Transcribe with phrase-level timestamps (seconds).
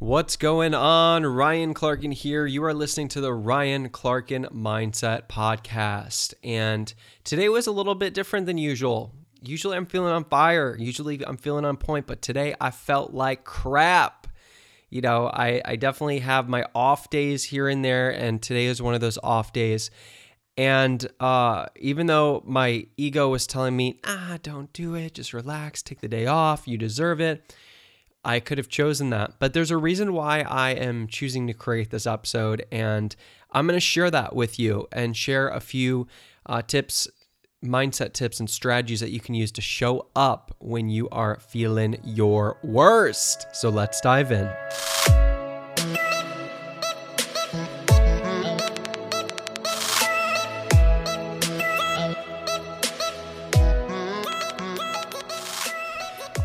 [0.00, 1.26] What's going on?
[1.26, 2.46] Ryan Clarkin here.
[2.46, 6.34] You are listening to the Ryan Clarkin Mindset Podcast.
[6.44, 9.12] And today was a little bit different than usual.
[9.42, 10.76] Usually I'm feeling on fire.
[10.78, 14.28] Usually I'm feeling on point, but today I felt like crap.
[14.88, 18.80] You know, I, I definitely have my off days here and there, and today is
[18.80, 19.90] one of those off days.
[20.56, 25.82] And uh, even though my ego was telling me, ah, don't do it, just relax,
[25.82, 27.52] take the day off, you deserve it
[28.24, 29.34] I could have chosen that.
[29.38, 33.14] But there's a reason why I am choosing to create this episode, and
[33.52, 36.06] I'm going to share that with you and share a few
[36.46, 37.08] uh, tips,
[37.64, 41.98] mindset tips, and strategies that you can use to show up when you are feeling
[42.04, 43.46] your worst.
[43.52, 44.48] So let's dive in.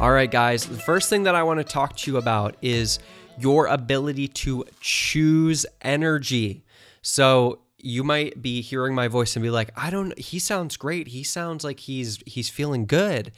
[0.03, 2.99] All right, guys, the first thing that I want to talk to you about is
[3.39, 6.65] your ability to choose energy.
[7.01, 11.07] So, you might be hearing my voice and be like, "I don't he sounds great.
[11.07, 13.31] He sounds like he's he's feeling good."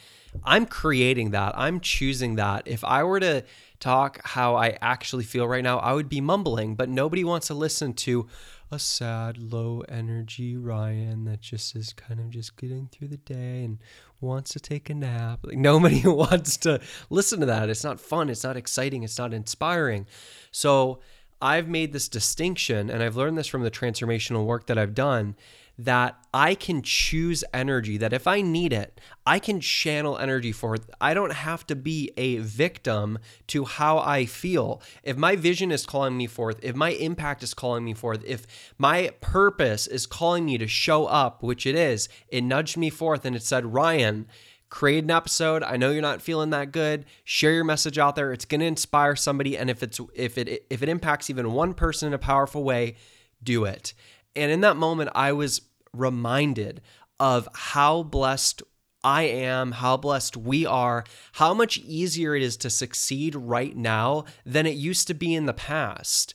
[0.44, 1.54] I'm creating that.
[1.56, 2.64] I'm choosing that.
[2.66, 3.44] If I were to
[3.80, 7.54] talk how I actually feel right now, I would be mumbling, but nobody wants to
[7.54, 8.28] listen to
[8.72, 13.64] a sad, low energy Ryan that just is kind of just getting through the day
[13.64, 13.78] and
[14.22, 15.40] wants to take a nap.
[15.44, 17.70] Like nobody wants to listen to that.
[17.70, 18.30] It's not fun.
[18.30, 19.04] It's not exciting.
[19.04, 20.08] It's not inspiring.
[20.52, 21.00] So
[21.42, 25.36] I've made this distinction, and I've learned this from the transformational work that I've done
[25.78, 30.76] that I can choose energy, that if I need it, I can channel energy for
[30.76, 30.84] it.
[31.02, 34.82] I don't have to be a victim to how I feel.
[35.04, 38.48] If my vision is calling me forth, if my impact is calling me forth, if
[38.78, 43.26] my purpose is calling me to show up, which it is, it nudged me forth
[43.26, 44.28] and it said, Ryan,
[44.70, 45.64] create an episode.
[45.64, 47.06] I know you're not feeling that good.
[47.24, 48.32] Share your message out there.
[48.32, 51.74] It's going to inspire somebody and if it's if it if it impacts even one
[51.74, 52.96] person in a powerful way,
[53.44, 53.94] do it.
[54.36, 55.62] And in that moment, I was
[55.94, 56.82] reminded
[57.20, 58.64] of how blessed
[59.04, 64.26] I am, how blessed we are, how much easier it is to succeed right now
[64.46, 66.34] than it used to be in the past.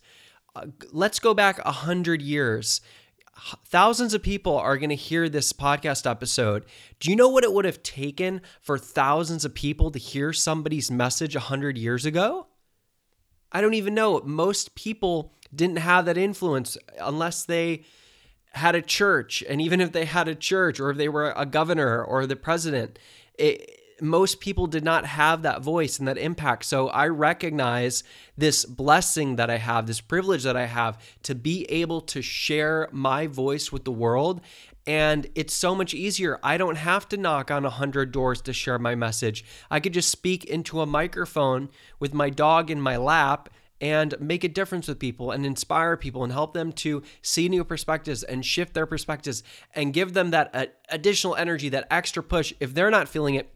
[0.54, 2.80] Uh, let's go back a hundred years.
[3.66, 6.64] Thousands of people are going to hear this podcast episode.
[7.00, 10.90] Do you know what it would have taken for thousands of people to hear somebody's
[10.90, 12.46] message a hundred years ago?
[13.50, 14.20] I don't even know.
[14.24, 17.84] Most people didn't have that influence unless they
[18.52, 19.44] had a church.
[19.48, 22.36] And even if they had a church or if they were a governor or the
[22.36, 22.98] president,
[23.38, 26.64] it, most people did not have that voice and that impact.
[26.64, 28.02] So I recognize
[28.36, 32.88] this blessing that I have, this privilege that I have to be able to share
[32.92, 34.40] my voice with the world.
[34.86, 36.40] And it's so much easier.
[36.42, 39.44] I don't have to knock on a hundred doors to share my message.
[39.70, 41.68] I could just speak into a microphone
[41.98, 43.50] with my dog in my lap
[43.80, 47.64] and make a difference with people and inspire people and help them to see new
[47.64, 49.42] perspectives and shift their perspectives
[49.74, 53.52] and give them that uh, additional energy, that extra push if they're not feeling it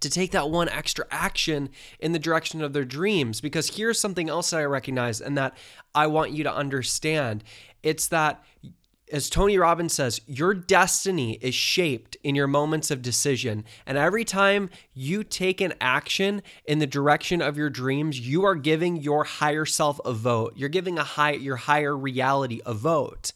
[0.00, 1.68] to take that one extra action
[1.98, 3.40] in the direction of their dreams.
[3.40, 5.56] Because here's something else that I recognize and that
[5.94, 7.44] I want you to understand
[7.82, 8.42] it's that
[9.12, 13.64] as Tony Robbins says, your destiny is shaped in your moments of decision.
[13.86, 18.54] And every time you take an action in the direction of your dreams, you are
[18.54, 20.54] giving your higher self a vote.
[20.56, 23.32] You're giving a high your higher reality a vote.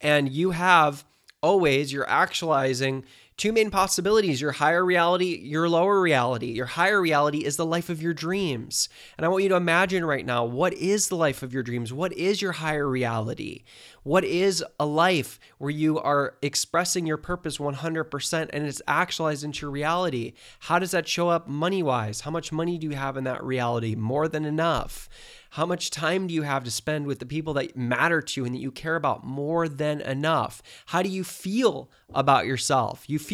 [0.00, 1.04] And you have
[1.42, 3.04] always you're actualizing
[3.42, 6.52] two main possibilities your higher reality, your lower reality.
[6.52, 8.88] Your higher reality is the life of your dreams.
[9.18, 11.92] And I want you to imagine right now what is the life of your dreams?
[11.92, 13.64] What is your higher reality?
[14.04, 19.68] What is a life where you are expressing your purpose 100% and it's actualized into
[19.68, 20.34] reality?
[20.60, 22.20] How does that show up money wise?
[22.20, 23.96] How much money do you have in that reality?
[23.96, 25.08] More than enough.
[25.52, 28.46] How much time do you have to spend with the people that matter to you
[28.46, 30.62] and that you care about more than enough?
[30.86, 33.04] How do you feel about yourself?
[33.06, 33.31] You feel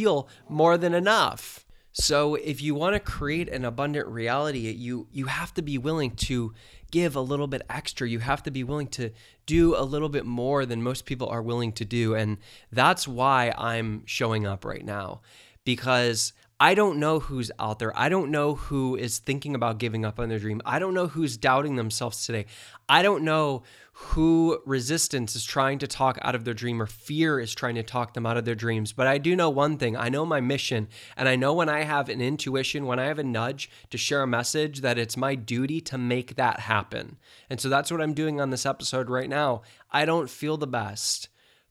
[0.48, 1.66] more than enough.
[1.92, 6.12] So if you want to create an abundant reality, you you have to be willing
[6.12, 6.54] to
[6.90, 8.08] give a little bit extra.
[8.08, 9.10] You have to be willing to
[9.46, 12.14] do a little bit more than most people are willing to do.
[12.14, 12.38] And
[12.70, 15.20] that's why I'm showing up right now
[15.64, 17.96] because I don't know who's out there.
[17.96, 20.60] I don't know who is thinking about giving up on their dream.
[20.66, 22.46] I don't know who's doubting themselves today.
[22.88, 23.62] I don't know
[23.92, 27.84] who resistance is trying to talk out of their dream or fear is trying to
[27.84, 28.92] talk them out of their dreams.
[28.92, 31.84] But I do know one thing I know my mission, and I know when I
[31.84, 35.36] have an intuition, when I have a nudge to share a message, that it's my
[35.36, 37.18] duty to make that happen.
[37.48, 39.62] And so that's what I'm doing on this episode right now.
[39.92, 41.28] I don't feel the best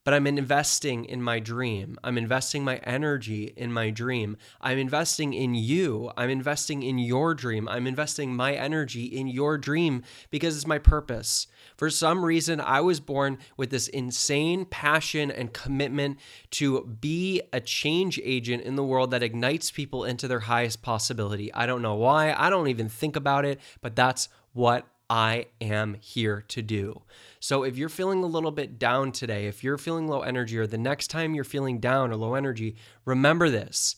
[0.08, 1.98] but I'm investing in my dream.
[2.02, 4.38] I'm investing my energy in my dream.
[4.58, 6.10] I'm investing in you.
[6.16, 7.68] I'm investing in your dream.
[7.68, 11.46] I'm investing my energy in your dream because it's my purpose.
[11.76, 16.20] For some reason, I was born with this insane passion and commitment
[16.52, 21.52] to be a change agent in the world that ignites people into their highest possibility.
[21.52, 22.32] I don't know why.
[22.32, 27.02] I don't even think about it, but that's what I am here to do.
[27.40, 30.66] So if you're feeling a little bit down today, if you're feeling low energy, or
[30.66, 33.96] the next time you're feeling down or low energy, remember this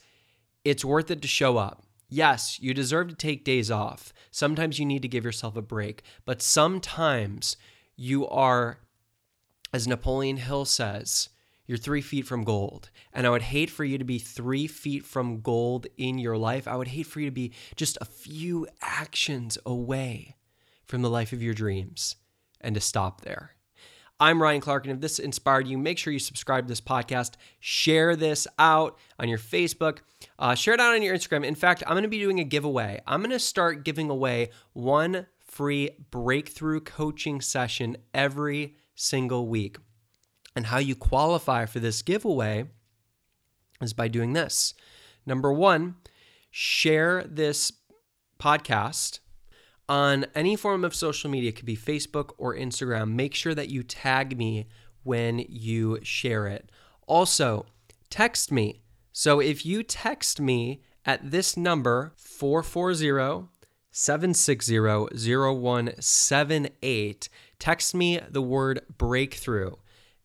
[0.65, 1.83] it's worth it to show up.
[2.09, 4.13] Yes, you deserve to take days off.
[4.31, 7.57] Sometimes you need to give yourself a break, but sometimes
[7.97, 8.79] you are,
[9.73, 11.29] as Napoleon Hill says,
[11.67, 12.91] you're three feet from gold.
[13.13, 16.67] And I would hate for you to be three feet from gold in your life.
[16.67, 20.35] I would hate for you to be just a few actions away
[20.91, 22.17] from the life of your dreams
[22.61, 23.53] and to stop there.
[24.19, 27.35] I'm Ryan Clark, and if this inspired you, make sure you subscribe to this podcast.
[27.61, 30.01] Share this out on your Facebook.
[30.39, 31.47] Uh, share it out on your Instagram.
[31.47, 33.01] In fact, I'm going to be doing a giveaway.
[33.07, 39.79] I'm going to start giving away one free breakthrough coaching session every single week.
[40.55, 42.65] And how you qualify for this giveaway
[43.81, 44.75] is by doing this.
[45.25, 45.95] Number one,
[46.51, 47.73] share this
[48.39, 49.21] podcast
[49.91, 53.11] on any form of social media, it could be Facebook or Instagram.
[53.11, 54.69] Make sure that you tag me
[55.03, 56.71] when you share it.
[57.09, 57.67] Also,
[58.09, 58.83] text me.
[59.13, 63.49] So if you text me at this number, 440
[63.91, 67.29] 760 0178,
[67.59, 69.73] text me the word breakthrough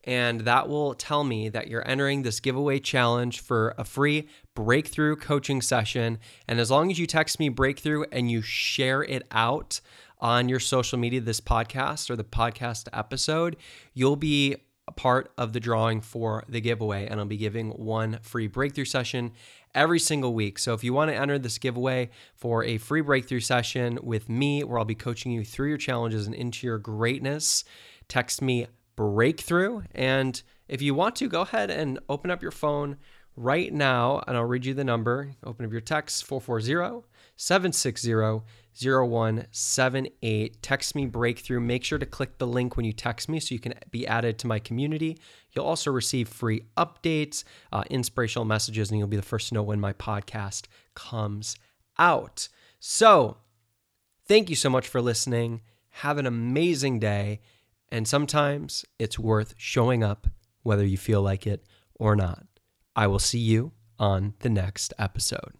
[0.05, 5.15] and that will tell me that you're entering this giveaway challenge for a free breakthrough
[5.15, 6.19] coaching session.
[6.47, 9.81] And as long as you text me breakthrough and you share it out
[10.19, 13.57] on your social media, this podcast or the podcast episode,
[13.93, 14.55] you'll be
[14.87, 17.07] a part of the drawing for the giveaway.
[17.07, 19.31] And I'll be giving one free breakthrough session
[19.73, 20.59] every single week.
[20.59, 24.63] So if you want to enter this giveaway for a free breakthrough session with me,
[24.63, 27.63] where I'll be coaching you through your challenges and into your greatness,
[28.07, 29.83] text me breakthrough.
[29.93, 32.97] And if you want to, go ahead and open up your phone
[33.35, 35.31] right now, and I'll read you the number.
[35.43, 37.05] Open up your text 440
[37.35, 38.13] 760
[38.77, 40.61] 0178.
[40.61, 41.59] Text me breakthrough.
[41.59, 44.37] Make sure to click the link when you text me so you can be added
[44.39, 45.17] to my community.
[45.53, 49.63] You'll also receive free updates, uh, inspirational messages, and you'll be the first to know
[49.63, 51.55] when my podcast comes
[51.97, 52.49] out.
[52.79, 53.37] So,
[54.27, 55.61] thank you so much for listening.
[55.89, 57.39] Have an amazing day
[57.89, 60.27] and sometimes it's worth showing up
[60.63, 61.63] whether you feel like it
[61.95, 62.45] or not.
[62.95, 65.53] I will see you on the next episode.